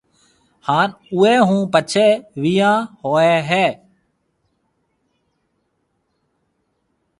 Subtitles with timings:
[0.67, 2.07] هانَ اُوئي هون پڇيَ
[2.41, 3.67] ويهان هوئي هيَ۔